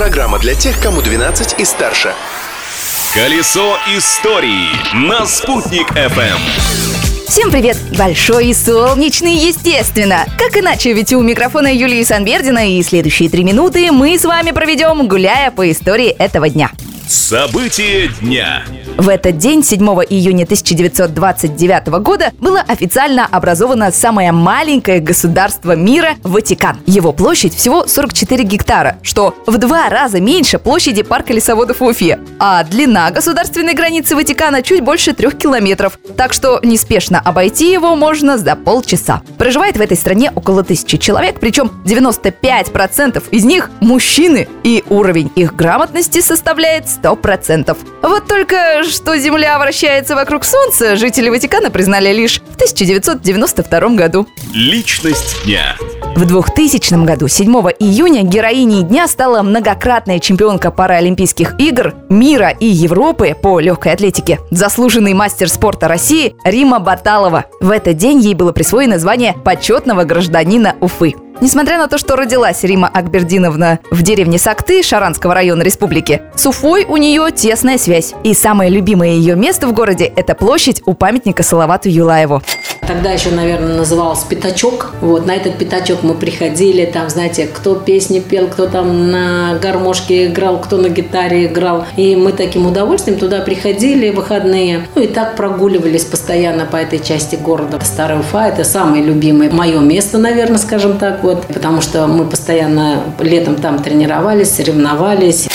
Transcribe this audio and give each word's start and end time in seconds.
Программа 0.00 0.38
для 0.38 0.54
тех, 0.54 0.80
кому 0.80 1.02
12 1.02 1.60
и 1.60 1.64
старше. 1.66 2.14
Колесо 3.12 3.76
истории 3.94 4.70
на 4.94 5.26
«Спутник 5.26 5.90
FM. 5.90 6.38
Всем 7.28 7.50
привет! 7.50 7.76
Большой 7.98 8.46
и 8.46 8.54
солнечный, 8.54 9.34
естественно! 9.34 10.24
Как 10.38 10.56
иначе, 10.56 10.94
ведь 10.94 11.12
у 11.12 11.20
микрофона 11.20 11.66
Юлии 11.70 12.02
Санбердина 12.02 12.78
и 12.78 12.82
следующие 12.82 13.28
три 13.28 13.44
минуты 13.44 13.92
мы 13.92 14.18
с 14.18 14.24
вами 14.24 14.52
проведем, 14.52 15.06
гуляя 15.06 15.50
по 15.50 15.70
истории 15.70 16.08
этого 16.08 16.48
дня. 16.48 16.70
События 17.06 18.08
дня. 18.22 18.64
В 19.00 19.08
этот 19.08 19.38
день, 19.38 19.64
7 19.64 19.80
июня 20.10 20.44
1929 20.44 21.86
года, 22.02 22.32
было 22.38 22.60
официально 22.60 23.24
образовано 23.24 23.90
самое 23.92 24.30
маленькое 24.30 25.00
государство 25.00 25.74
мира– 25.74 26.16
Ватикан. 26.22 26.76
Его 26.84 27.14
площадь 27.14 27.54
всего 27.54 27.86
44 27.86 28.44
гектара, 28.44 28.98
что 29.02 29.34
в 29.46 29.56
два 29.56 29.88
раза 29.88 30.20
меньше 30.20 30.58
площади 30.58 31.02
парка 31.02 31.32
лесоводов 31.32 31.80
в 31.80 31.84
Уфе. 31.84 32.18
А 32.42 32.64
длина 32.64 33.10
государственной 33.10 33.74
границы 33.74 34.16
Ватикана 34.16 34.62
чуть 34.62 34.80
больше 34.80 35.12
трех 35.12 35.36
километров, 35.36 35.98
так 36.16 36.32
что 36.32 36.58
неспешно 36.62 37.20
обойти 37.20 37.70
его 37.70 37.96
можно 37.96 38.38
за 38.38 38.56
полчаса. 38.56 39.20
Проживает 39.36 39.76
в 39.76 39.80
этой 39.82 39.98
стране 39.98 40.32
около 40.34 40.64
тысячи 40.64 40.96
человек, 40.96 41.38
причем 41.38 41.70
95% 41.84 43.22
из 43.30 43.44
них– 43.44 43.70
мужчины, 43.80 44.48
и 44.64 44.82
уровень 44.88 45.30
их 45.36 45.54
грамотности 45.54 46.22
составляет 46.22 46.86
100%. 46.86 47.76
Вот 48.00 48.26
только 48.26 48.84
что 48.84 49.18
Земля 49.18 49.58
вращается 49.58 50.14
вокруг 50.14 50.44
Солнца, 50.44 50.96
жители 50.96 51.28
Ватикана 51.28 51.70
признали 51.70 52.10
лишь 52.10 52.40
в 52.40 52.54
1992 52.54 53.80
году. 53.90 54.26
Личность 54.54 55.44
дня. 55.44 55.76
В 56.16 56.26
2000 56.26 57.04
году, 57.04 57.28
7 57.28 57.52
июня, 57.78 58.22
героиней 58.22 58.82
дня 58.82 59.06
стала 59.06 59.42
многократная 59.42 60.18
чемпионка 60.18 60.70
Паралимпийских 60.70 61.54
игр 61.58 61.94
мира 62.08 62.50
и 62.50 62.66
Европы 62.66 63.36
по 63.40 63.60
легкой 63.60 63.92
атлетике, 63.92 64.40
заслуженный 64.50 65.14
мастер 65.14 65.48
спорта 65.48 65.88
России 65.88 66.34
Рима 66.44 66.80
Баталова. 66.80 67.46
В 67.60 67.70
этот 67.70 67.96
день 67.96 68.20
ей 68.20 68.34
было 68.34 68.52
присвоено 68.52 68.98
звание 68.98 69.34
почетного 69.44 70.04
гражданина 70.04 70.74
Уфы. 70.80 71.14
Несмотря 71.40 71.78
на 71.78 71.88
то, 71.88 71.96
что 71.96 72.16
родилась 72.16 72.64
Рима 72.64 72.88
Акбердиновна 72.88 73.78
в 73.90 74.02
деревне 74.02 74.38
Сакты 74.38 74.82
Шаранского 74.82 75.32
района 75.32 75.62
республики, 75.62 76.20
с 76.34 76.44
Уфой 76.44 76.84
у 76.84 76.98
нее 76.98 77.30
тесная 77.30 77.78
связь. 77.78 78.12
И 78.24 78.34
самое 78.34 78.70
любимое 78.70 79.12
ее 79.12 79.36
место 79.36 79.66
в 79.66 79.72
городе– 79.72 80.04
это 80.16 80.34
площадь 80.34 80.82
у 80.84 80.92
памятника 80.92 81.42
Салавату 81.42 81.88
Юлаеву. 81.88 82.42
Тогда 82.90 83.12
еще, 83.12 83.30
наверное, 83.30 83.76
назывался 83.76 84.26
пятачок. 84.26 84.94
Вот 85.00 85.24
на 85.24 85.36
этот 85.36 85.58
пятачок 85.58 86.02
мы 86.02 86.14
приходили, 86.14 86.84
там, 86.86 87.08
знаете, 87.08 87.46
кто 87.46 87.76
песни 87.76 88.18
пел, 88.18 88.48
кто 88.48 88.66
там 88.66 89.12
на 89.12 89.56
гармошке 89.62 90.26
играл, 90.26 90.60
кто 90.60 90.76
на 90.76 90.88
гитаре 90.88 91.46
играл. 91.46 91.84
И 91.96 92.16
мы 92.16 92.32
таким 92.32 92.66
удовольствием 92.66 93.16
туда 93.16 93.42
приходили 93.42 94.10
в 94.10 94.16
выходные. 94.16 94.88
Ну 94.96 95.02
и 95.02 95.06
так 95.06 95.36
прогуливались 95.36 96.04
постоянно 96.04 96.66
по 96.66 96.78
этой 96.78 96.98
части 96.98 97.36
города. 97.36 97.78
Старая 97.84 98.18
Уфа– 98.18 98.48
это 98.48 98.64
самое 98.64 99.04
любимое 99.04 99.52
мое 99.52 99.78
место, 99.78 100.18
наверное, 100.18 100.58
скажем 100.58 100.98
так, 100.98 101.22
вот, 101.22 101.46
потому 101.46 101.82
что 101.82 102.08
мы 102.08 102.24
постоянно 102.24 103.04
летом 103.20 103.54
там 103.54 103.80
тренировались, 103.80 104.50
соревновались. 104.50 105.46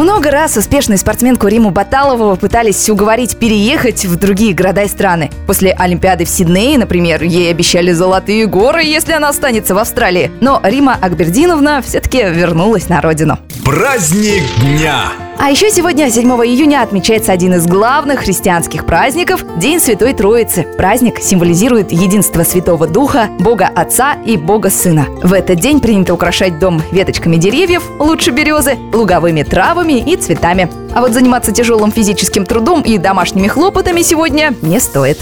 Много 0.00 0.30
раз 0.30 0.56
успешную 0.56 0.96
спортсменку 0.96 1.46
Риму 1.46 1.72
Баталову 1.72 2.34
пытались 2.34 2.88
уговорить 2.88 3.36
переехать 3.36 4.06
в 4.06 4.16
другие 4.16 4.54
города 4.54 4.84
и 4.84 4.88
страны. 4.88 5.30
После 5.46 5.72
Олимпиады 5.72 6.24
в 6.24 6.30
Сиднее, 6.30 6.78
например, 6.78 7.22
ей 7.22 7.50
обещали 7.50 7.92
золотые 7.92 8.46
горы, 8.46 8.82
если 8.82 9.12
она 9.12 9.28
останется 9.28 9.74
в 9.74 9.78
Австралии. 9.78 10.30
Но 10.40 10.58
Рима 10.64 10.96
Акбердиновна 10.98 11.82
все-таки 11.82 12.22
вернулась 12.22 12.88
на 12.88 13.02
родину. 13.02 13.38
Праздник 13.62 14.44
дня. 14.62 15.29
А 15.42 15.48
еще 15.48 15.70
сегодня, 15.70 16.10
7 16.10 16.28
июня, 16.44 16.82
отмечается 16.82 17.32
один 17.32 17.54
из 17.54 17.66
главных 17.66 18.20
христианских 18.20 18.84
праздников– 18.84 19.42
День 19.56 19.80
Святой 19.80 20.12
Троицы. 20.12 20.64
Праздник 20.76 21.18
символизирует 21.18 21.92
единство 21.92 22.42
Святого 22.42 22.86
Духа, 22.86 23.30
Бога 23.38 23.66
Отца 23.74 24.18
и 24.26 24.36
Бога 24.36 24.68
Сына. 24.68 25.06
В 25.22 25.32
этот 25.32 25.58
день 25.58 25.80
принято 25.80 26.12
украшать 26.12 26.58
дом 26.58 26.82
веточками 26.92 27.36
деревьев, 27.36 27.84
лучше 27.98 28.32
березы, 28.32 28.76
луговыми 28.92 29.42
травами 29.42 29.94
и 29.94 30.14
цветами. 30.16 30.68
А 30.92 31.00
вот 31.00 31.12
заниматься 31.12 31.52
тяжелым 31.52 31.90
физическим 31.90 32.44
трудом 32.44 32.82
и 32.82 32.98
домашними 32.98 33.48
хлопотами 33.48 34.02
сегодня 34.02 34.52
не 34.60 34.78
стоит. 34.78 35.20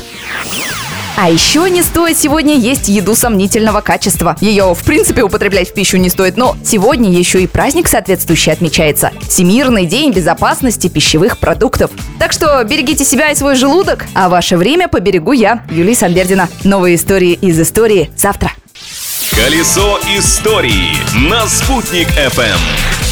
А 1.21 1.29
еще 1.29 1.69
не 1.69 1.83
стоит 1.83 2.17
сегодня 2.17 2.55
есть 2.55 2.87
еду 2.87 3.17
сомнительного 3.17 3.81
качества. 3.81 4.37
Ее, 4.41 4.73
в 4.73 4.85
принципе, 4.85 5.25
употреблять 5.25 5.69
в 5.69 5.75
пищу 5.75 5.97
не 5.97 6.11
стоит, 6.11 6.37
но 6.37 6.57
сегодня 6.65 7.11
еще 7.11 7.43
и 7.43 7.49
праздник 7.49 7.89
соответствующий 7.89 8.53
отмечается. 8.53 9.11
Всемирный 9.29 9.85
день 9.85 10.13
безопасности 10.13 10.87
пищевых 10.87 11.39
продуктов. 11.39 11.91
Так 12.21 12.33
что 12.33 12.63
берегите 12.63 13.05
себя 13.05 13.33
и 13.33 13.35
свой 13.35 13.57
желудок, 13.57 14.07
а 14.15 14.29
ваше 14.29 14.57
время 14.57 14.87
поберегу 14.87 15.33
я, 15.33 15.65
Юлия 15.73 15.97
Санбердина. 15.97 16.49
Новые 16.63 16.95
истории 16.95 17.33
из 17.33 17.59
истории 17.59 18.13
завтра. 18.17 18.53
Колесо 19.33 19.99
истории 20.17 20.95
на 21.29 21.49
«Спутник 21.49 22.07
FM. 22.11 23.08